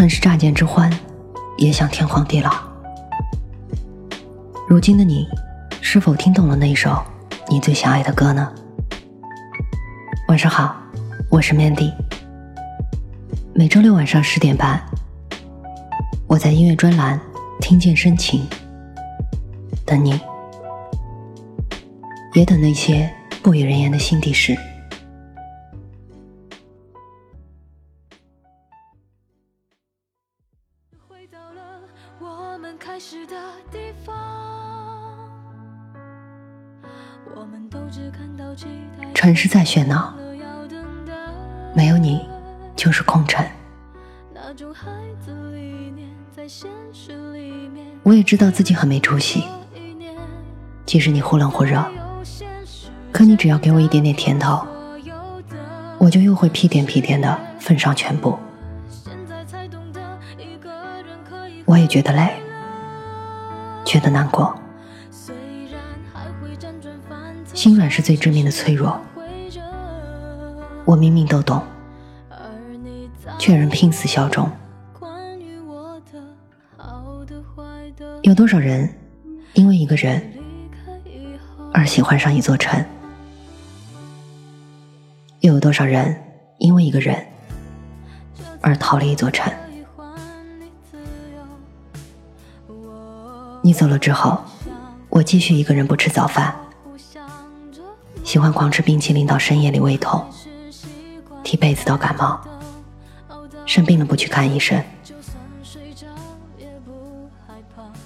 [0.00, 0.90] 曾是乍见之欢，
[1.58, 2.50] 也想天荒地老。
[4.66, 5.28] 如今的你，
[5.82, 6.98] 是否听懂了那一首
[7.50, 8.50] 你最想爱的歌呢？
[10.28, 10.74] 晚上好，
[11.28, 11.92] 我是 Mandy。
[13.52, 14.82] 每周六晚上十点半，
[16.26, 17.20] 我在音乐专栏
[17.60, 18.48] 听见深情，
[19.84, 20.18] 等你，
[22.32, 23.06] 也等那些
[23.42, 24.56] 不与人言的心底事。
[39.14, 40.14] 城市再喧闹，
[41.74, 42.26] 没有你
[42.74, 43.44] 就是空城。
[48.02, 49.44] 我也知道自己很没出息，
[50.86, 51.84] 即使你忽冷忽热，
[53.12, 54.66] 可你只要给我一点点甜头，
[55.98, 58.38] 我就又会屁颠屁颠的奉上全部。
[61.90, 62.40] 觉得累，
[63.84, 64.56] 觉得难过，
[67.52, 68.96] 心软是最致命的脆弱。
[70.84, 71.60] 我明明都懂，
[73.40, 74.48] 却仍拼死效忠。
[78.22, 78.88] 有多少人
[79.54, 80.22] 因为一个人
[81.72, 82.84] 而喜欢上一座城？
[85.40, 86.16] 又有多少人
[86.58, 87.16] 因为一个人
[88.60, 89.52] 而逃离一座城？
[93.70, 94.36] 你走了之后，
[95.10, 96.52] 我继续一个人不吃早饭，
[98.24, 100.28] 喜欢狂吃冰淇淋到深夜里胃痛。
[101.44, 102.40] 踢被子到感冒，
[103.66, 104.82] 生病了不去看医生。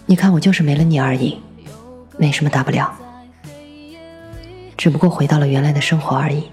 [0.04, 1.40] 你看我就是没了你而已，
[2.18, 2.94] 没什么大不了，
[4.76, 6.50] 只不过回到了原来的生活而已，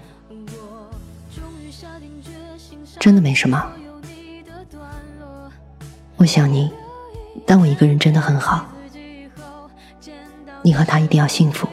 [2.98, 3.62] 真的没什么。
[6.16, 6.72] 我想你，
[7.44, 8.64] 但我一个人真的很好。
[10.62, 11.68] 你和他一定要幸福。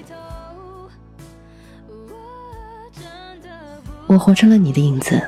[4.07, 5.21] 我活成了你的影子，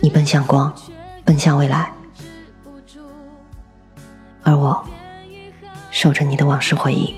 [0.00, 0.72] 你奔向光，
[1.24, 1.92] 奔向未来，
[4.44, 4.86] 而我
[5.90, 7.12] 守着你的往事回忆，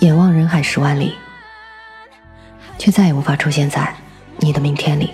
[0.00, 1.14] 眼望人海十万里，
[2.76, 3.94] 却再也无法出现在
[4.38, 5.12] 你的明天里。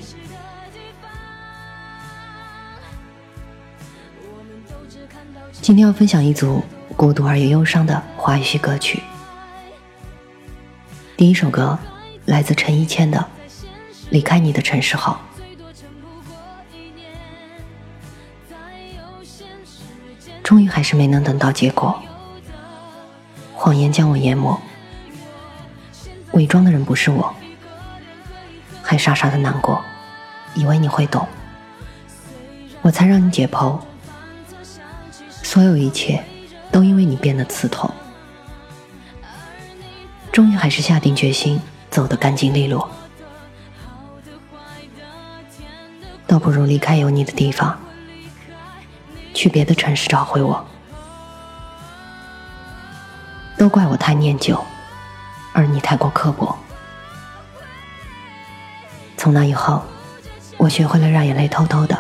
[5.60, 6.64] 今天要分享一组
[7.00, 9.02] 孤独而又忧伤的华语系歌曲，
[11.16, 11.78] 第一首歌
[12.26, 13.26] 来自陈一谦的。
[14.10, 15.16] 离开你的城市后，
[20.42, 21.98] 终于还是没能等到结果。
[23.54, 24.60] 谎言将我淹没，
[26.32, 27.34] 伪装的人不是我，
[28.82, 29.82] 还傻傻的难过，
[30.54, 31.26] 以为你会懂，
[32.82, 33.80] 我才让你解剖。
[35.42, 36.22] 所有一切
[36.70, 37.90] 都因为你变得刺痛，
[40.30, 41.60] 终于还是下定决心
[41.90, 42.90] 走得干净利落。
[46.26, 47.78] 倒不如离开有你的地方，
[49.34, 50.64] 去别的城市找回我。
[53.58, 54.58] 都怪我太念旧，
[55.52, 56.56] 而你太过刻薄。
[59.16, 59.82] 从那以后，
[60.56, 61.98] 我学会了让眼泪偷偷的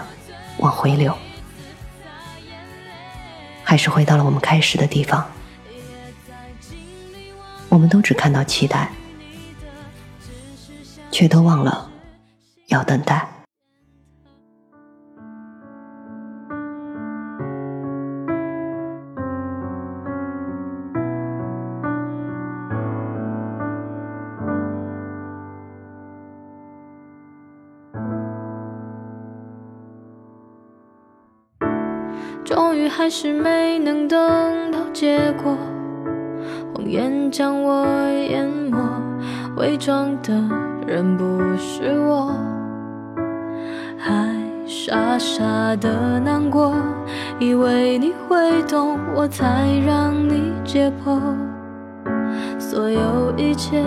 [0.58, 1.14] 往回流，
[3.70, 5.24] 还是回到了我们开始的地方。
[7.68, 8.90] 我们都只看到期待，
[11.12, 11.88] 却都忘了
[12.66, 13.28] 要等待。
[32.88, 34.18] 还是没能等
[34.70, 35.56] 到结果，
[36.74, 37.86] 谎言将我
[38.28, 38.78] 淹没，
[39.56, 40.32] 伪装的
[40.86, 41.24] 人不
[41.56, 42.34] 是我，
[43.98, 44.34] 还
[44.66, 45.44] 傻傻
[45.76, 46.74] 的难过，
[47.38, 51.20] 以为你会懂，我才让你解剖，
[52.58, 53.82] 所有一切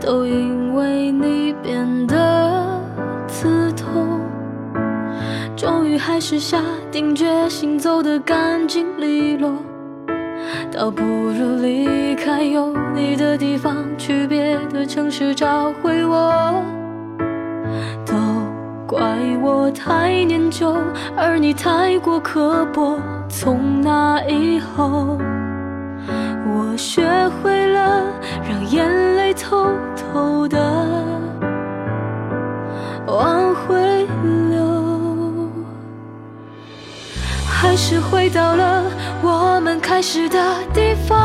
[0.00, 2.80] 都因为你变得
[3.26, 4.17] 刺痛。
[5.58, 6.62] 终于还是下
[6.92, 9.50] 定决心走得干净利落，
[10.70, 16.62] 倒不如离开有你的地方，去别的城市找回我。
[18.06, 18.14] 都
[18.86, 20.76] 怪我太念旧，
[21.16, 22.96] 而你太过刻薄。
[23.28, 25.18] 从那以后，
[26.46, 27.02] 我学
[27.42, 28.04] 会了
[28.48, 29.66] 让眼泪偷
[29.96, 30.58] 偷的
[33.08, 33.97] 往回
[37.80, 38.82] 是回到了
[39.22, 40.36] 我们开始的
[40.74, 41.16] 地方。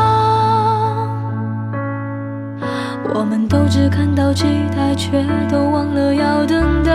[3.12, 6.92] 我们都只看到期待，却都忘了要等待。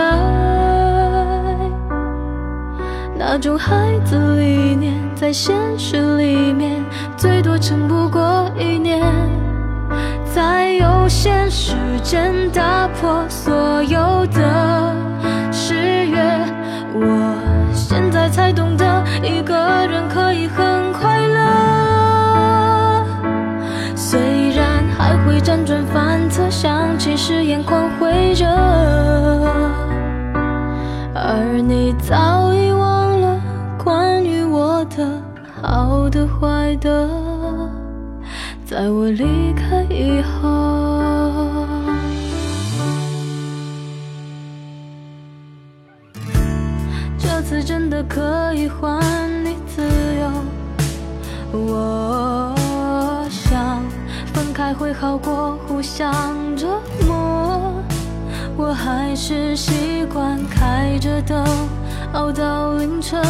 [3.18, 6.82] 那种孩子理念，在现实里面，
[7.18, 9.04] 最多撑不过一年。
[10.34, 14.94] 在有限时间打破所有的
[15.52, 15.74] 誓
[16.06, 16.18] 约，
[16.94, 17.36] 我
[18.28, 19.54] 才懂得，一个
[19.86, 23.04] 人可以很快乐。
[23.96, 28.46] 虽然还会辗转反侧，想起时眼眶会热，
[31.14, 33.40] 而你早已忘了
[33.82, 35.22] 关于我的
[35.62, 37.08] 好的坏的。
[38.64, 40.48] 在我离开以后，
[48.12, 49.00] 可以还
[49.44, 49.80] 你自
[50.20, 50.28] 由。
[51.52, 52.52] 我
[53.30, 53.80] 想
[54.34, 56.12] 分开会好过互相
[56.56, 56.66] 折
[57.06, 57.80] 磨，
[58.56, 61.44] 我还是习惯开着灯
[62.12, 63.22] 熬到凌晨。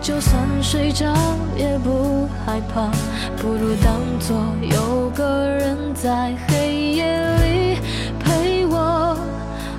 [0.00, 1.06] 就算睡着
[1.56, 2.90] 也不害怕，
[3.40, 7.04] 不如当作有个人在黑夜
[7.42, 7.78] 里
[8.20, 9.16] 陪我。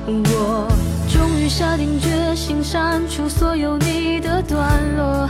[0.08, 0.45] 我
[1.58, 5.30] 下定决心删除所有你的段落，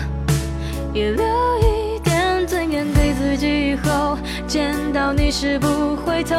[0.91, 1.23] 也留
[1.59, 4.17] 一点尊严给自己，以后
[4.47, 6.35] 见到你时不回头。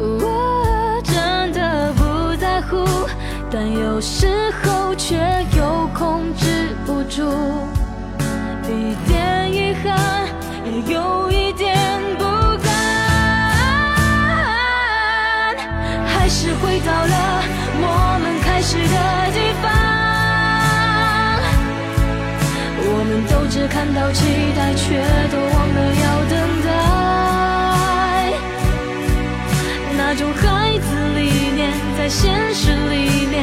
[0.00, 2.86] 我真的不在乎，
[3.50, 5.18] 但有时候却
[5.54, 6.74] 又控制。
[6.86, 7.22] 不住，
[8.64, 10.26] 一点遗憾，
[10.64, 11.76] 也有一点
[18.66, 18.98] 我们开始的
[19.30, 19.64] 地方。
[22.78, 24.18] 我们都只看到期
[24.56, 24.84] 待，却
[25.30, 26.34] 都忘了要等
[26.66, 26.68] 待。
[29.96, 30.42] 那种孩
[30.78, 31.20] 子理
[31.54, 33.36] 念，在现实里面，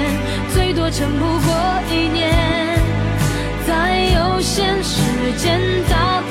[0.53, 1.47] 最多撑不过
[1.89, 2.21] 一年。
[3.65, 3.71] 在
[4.15, 4.99] 有限时
[5.37, 6.21] 间打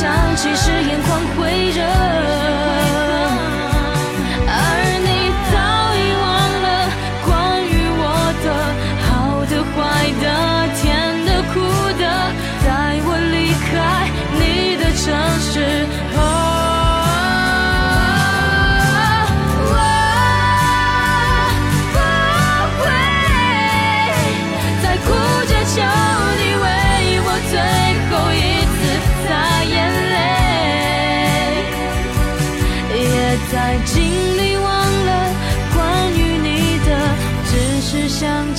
[0.00, 1.59] 想起誓言光辉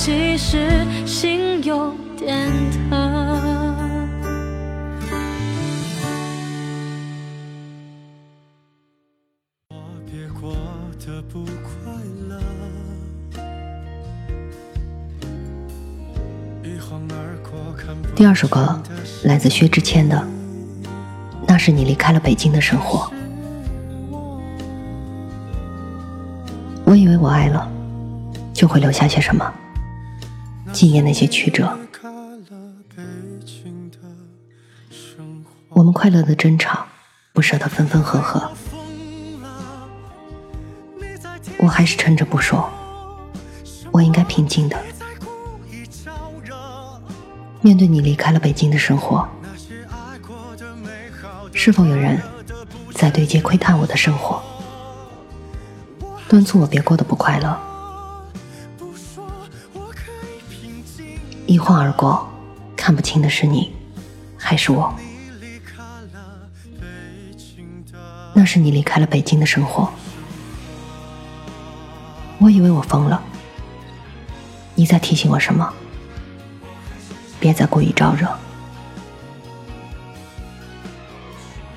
[0.04, 2.50] 其实心有点
[2.90, 2.98] 疼。
[18.16, 18.82] 第二首歌
[19.22, 20.20] 来自薛之谦的，
[21.46, 23.08] 那是你离开了北京的生活。
[26.84, 27.70] 我以为我爱了，
[28.52, 29.48] 就会留下些什么。
[30.82, 31.78] 纪念那些曲折，
[35.68, 36.84] 我们快乐的争吵，
[37.32, 38.50] 不舍得分分合合，
[41.58, 42.68] 我还是撑着不说。
[43.92, 44.76] 我应该平静的
[47.60, 49.24] 面对你离开了北京的生活。
[51.52, 52.20] 是否有人
[52.92, 54.42] 在对接窥探我的生活，
[56.28, 57.56] 敦促我别过得不快乐？
[61.52, 62.26] 一晃而过，
[62.74, 63.74] 看不清的是你，
[64.38, 64.90] 还是我？
[68.32, 69.92] 那是你离开了北京的生活。
[72.38, 73.22] 我以为我疯了，
[74.74, 75.70] 你在提醒我什么？
[77.38, 78.26] 别再故意招惹。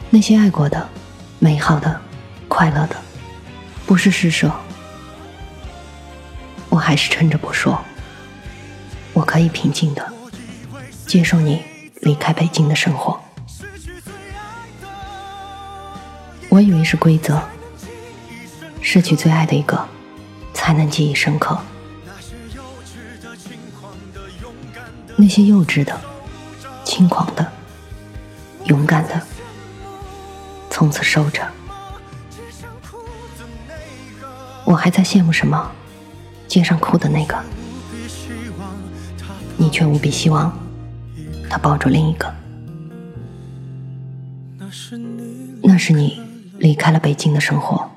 [0.09, 0.87] 那些爱过的、
[1.37, 1.99] 美好的、
[2.47, 2.95] 快乐的，
[3.85, 4.49] 不是施舍，
[6.69, 7.77] 我还是撑着不说。
[9.15, 10.13] 我可以平静的
[11.07, 11.63] 接受你
[12.01, 13.19] 离开北京的生活。
[16.49, 17.41] 我以为是规则，
[18.81, 19.87] 失去最爱的一个
[20.53, 21.57] 才能记忆深刻。
[25.15, 25.97] 那些幼稚的、
[26.83, 27.51] 轻狂的，
[28.65, 29.21] 勇敢的
[30.69, 31.41] 从此收着。
[34.65, 35.71] 我还在羡慕什么？
[36.47, 37.41] 街上哭的那个，
[39.57, 40.51] 你却无比希望
[41.49, 42.33] 他抱住另一个。
[45.63, 46.21] 那是你
[46.59, 47.94] 离开了北京的生活。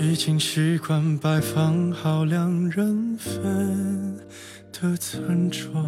[0.00, 4.16] 已经习惯摆放好两人份
[4.72, 5.84] 的餐桌，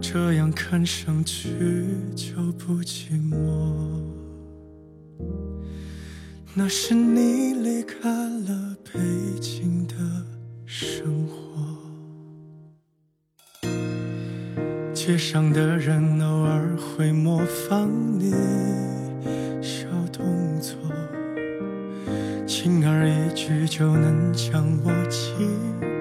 [0.00, 1.48] 这样看上去
[2.14, 3.74] 就不寂寞。
[6.54, 9.00] 那是你离开了北
[9.40, 9.94] 京的
[10.64, 11.76] 生活，
[14.94, 18.32] 街上的人偶尔会模仿你
[22.64, 25.34] 轻而易举就能将我击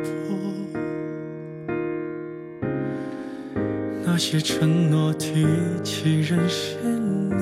[0.01, 1.75] 破。
[4.05, 5.45] 那些承诺提
[5.83, 7.35] 起认识你。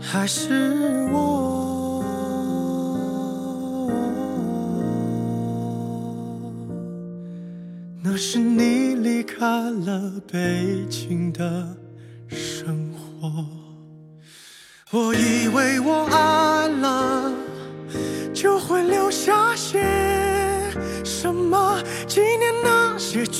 [0.00, 2.02] 还是我，
[8.02, 11.76] 那是你离开了北京的
[12.26, 13.44] 生活。
[14.90, 16.06] 我以为我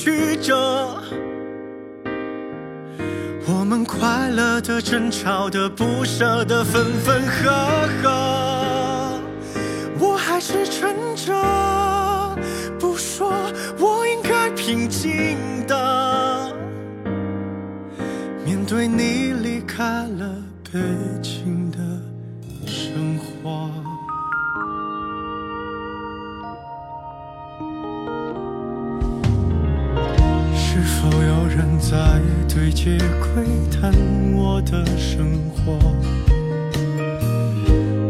[0.05, 1.01] 曲折。
[3.47, 9.19] 我们快乐的、争吵的、不舍的、分分合合，
[9.97, 11.33] 我还是撑着
[12.79, 13.33] 不说，
[13.79, 16.53] 我应该平静的
[18.45, 20.35] 面对你离开了
[32.75, 33.93] 对街窥探
[34.33, 35.79] 我的生活，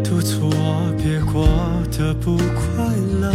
[0.03, 1.47] 督促我别过
[1.95, 2.83] 得不快
[3.21, 3.31] 乐？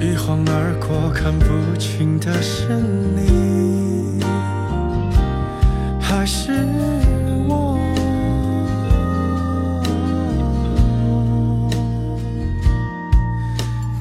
[0.00, 2.68] 一晃而过，看不清的是
[3.16, 4.22] 你，
[6.00, 6.64] 还是
[7.48, 7.76] 我？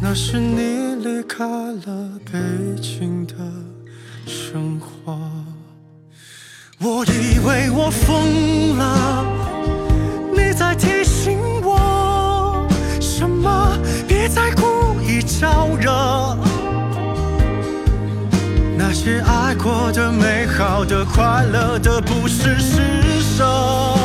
[0.02, 0.40] 那是
[1.30, 2.40] 开了北
[2.82, 3.36] 京的
[4.26, 5.16] 生活。
[6.80, 9.26] 我以为我疯了，
[10.36, 12.68] 你在提醒我
[13.00, 13.78] 什么？
[14.08, 16.36] 别再故意招惹。
[18.76, 23.99] 那些爱过的、美好的、快乐的，不是施舍。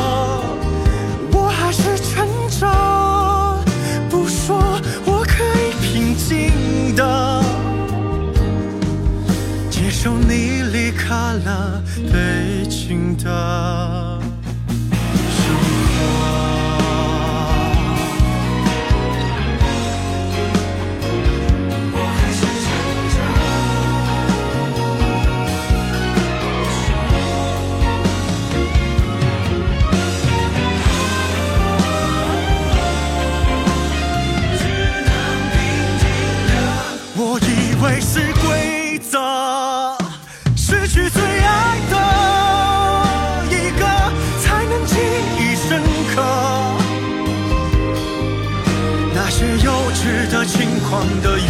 [11.85, 13.15] 了北京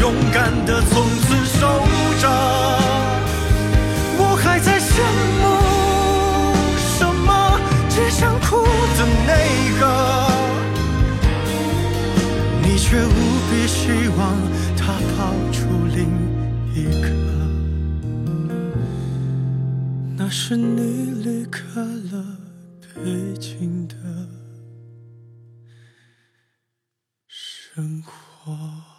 [0.06, 1.62] 勇敢的，从此守
[2.22, 2.30] 着。
[4.20, 5.02] 我还在羡
[5.42, 5.44] 慕
[6.78, 7.60] 什么？
[7.90, 8.64] 只想哭
[8.98, 9.32] 的那
[9.80, 9.84] 个。
[12.62, 13.10] 你却无
[13.50, 14.22] 比希望
[14.78, 15.58] 他抱出
[15.96, 16.06] 另
[16.76, 17.08] 一个，
[20.16, 21.82] 那是你离开
[22.12, 22.24] 了
[22.94, 23.96] 北京的
[27.28, 28.94] 生活。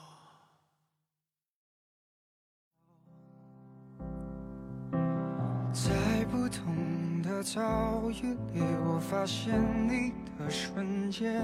[7.46, 9.54] 同的遭遇里，我发现
[9.88, 11.40] 你的瞬间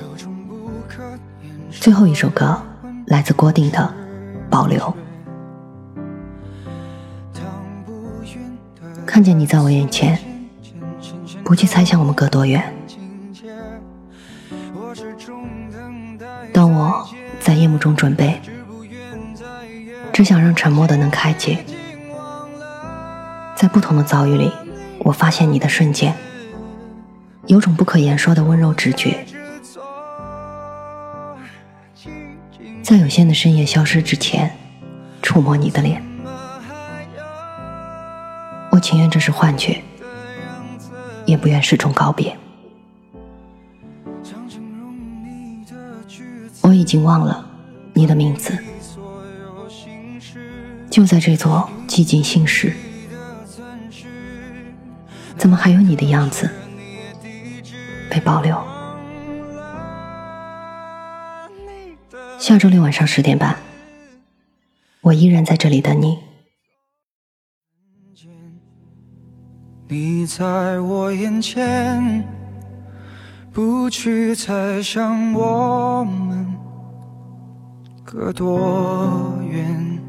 [0.00, 1.16] 有种不可，
[1.70, 2.60] 最后一首歌
[3.06, 3.78] 来自郭定的
[4.50, 4.80] 《保留》。
[9.06, 10.18] 看见你在我眼前，
[11.44, 12.74] 不去猜想我们隔多远。
[16.52, 18.40] 当我在夜幕中准备，
[20.12, 21.64] 只想让沉默的能开解。
[23.54, 24.50] 在不同的遭遇里，
[25.00, 26.14] 我发现你的瞬间，
[27.46, 29.26] 有种不可言说的温柔直觉。
[32.82, 34.56] 在有限的深夜消失之前，
[35.22, 36.02] 触摸你的脸。
[38.70, 39.82] 我情愿这是幻觉，
[41.24, 42.36] 也不愿始终告别。
[46.62, 47.44] 我已经忘了
[47.94, 48.56] 你的名字，
[50.90, 52.74] 就在这座寂静姓氏，
[55.40, 56.50] 怎么还有你的样子
[58.10, 58.62] 被保留？
[62.38, 63.56] 下周六晚上十点半，
[65.00, 66.18] 我依然在这里等你。
[69.88, 72.22] 你在我眼前，
[73.50, 76.54] 不去猜想我们
[78.04, 79.99] 隔多远。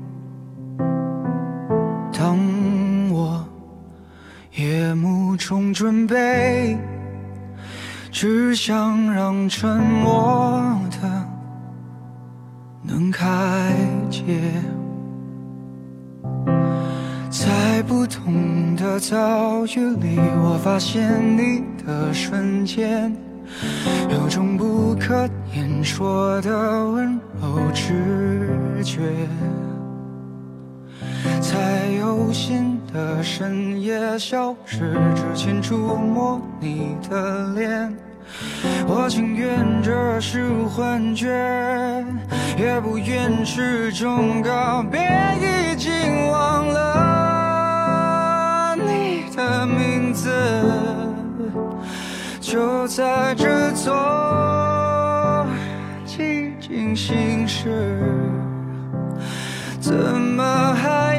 [4.58, 6.78] 夜幕中准备，
[8.12, 11.26] 只想让沉默的
[12.84, 13.74] 能开
[14.10, 14.22] 解。
[17.30, 23.16] 在不同的遭遇里，我发现你的瞬间，
[24.10, 29.00] 有种不可言说的温柔直觉。
[31.40, 37.96] 在有心的深夜消失之前，触摸你的脸，
[38.88, 41.28] 我情愿这是幻觉，
[42.58, 45.00] 也不愿是种告别，
[45.40, 45.92] 已经
[46.28, 49.22] 忘了你。
[49.34, 50.30] 的名字
[52.42, 55.48] 就在这座
[56.06, 58.04] 寂静心事，
[59.80, 61.11] 怎么还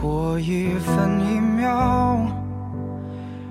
[0.00, 2.28] 过一分一秒，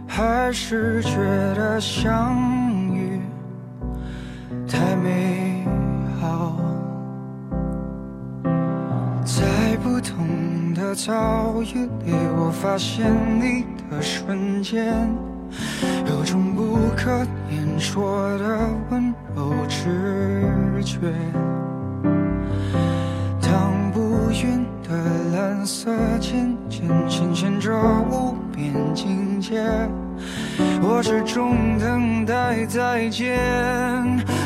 [0.07, 1.17] 还是觉
[1.55, 2.33] 得相
[2.93, 3.19] 遇
[4.65, 5.65] 太美
[6.21, 6.55] 好。
[9.25, 9.45] 在。
[9.83, 13.05] 不同的遭遇里，我发现
[13.39, 15.07] 你的瞬间，
[16.07, 17.11] 有种不可
[17.49, 20.97] 言说的温柔直觉。
[25.57, 25.89] 蓝色
[26.19, 27.73] 渐渐显现着
[28.11, 29.59] 无边境界，
[30.83, 33.39] 我始终等待再见，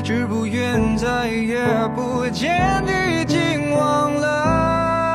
[0.05, 1.59] 只不愿再也
[1.93, 5.05] 不见，已经忘了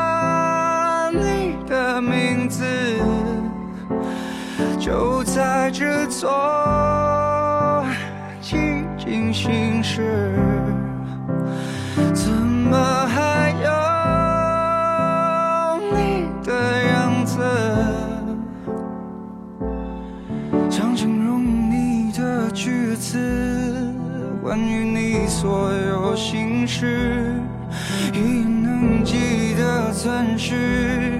[1.12, 1.56] 你。
[1.66, 2.62] 的名字
[4.78, 6.28] 就在这座
[8.42, 10.36] 寂静心事，
[26.76, 27.40] 心事，
[28.12, 31.18] 已能记得暂时。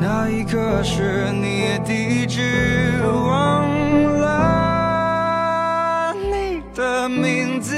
[0.00, 3.68] 那一刻是你地址，忘
[4.20, 7.76] 了你的名字，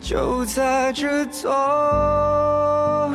[0.00, 3.14] 就在这座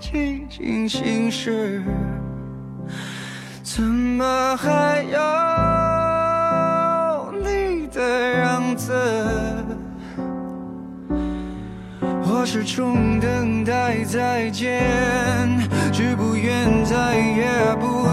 [0.00, 1.82] 寂静心事，
[3.64, 5.18] 怎么还有
[12.54, 14.80] 始终等待再见，
[15.92, 17.48] 只不愿再也
[17.80, 18.06] 不，